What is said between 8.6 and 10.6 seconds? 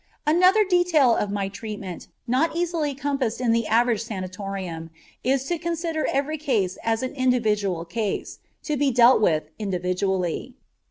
to be dealt with individually.